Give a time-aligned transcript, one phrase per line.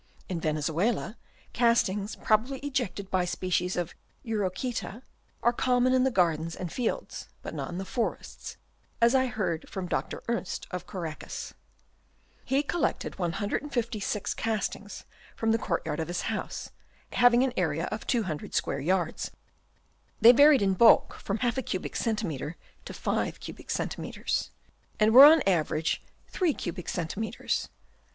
[0.27, 1.15] In Venezuela,
[1.53, 3.93] castings, probably ejected by species of
[4.25, 5.03] Urochseta,
[5.43, 8.57] are common in the gardens and fields, but not in the forests,
[8.99, 10.23] as I hear from Dr.
[10.27, 11.53] Ernst of Caracas.
[12.43, 15.03] He collected 156 castings
[15.35, 16.71] from the court yard of his house,
[17.11, 19.29] having an area of 200 square yards.
[20.19, 22.55] They varied in bulk from half a cubic centimeter
[22.85, 24.49] to five cubic centimeters,
[24.99, 26.27] and were on an average 124 HABITS OF WOKMS.
[26.27, 26.27] Chap.
[26.27, 26.31] II.
[26.33, 27.69] three cubic centimeters.